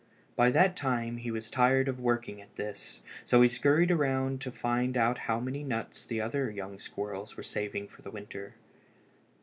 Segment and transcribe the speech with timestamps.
[0.35, 4.51] By that time he was tired of working at this, so he scurried around to
[4.51, 8.55] find out how many nuts the other young squirrels were saving for the winter.